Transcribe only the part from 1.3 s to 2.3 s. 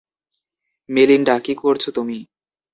কি করছো তুমি?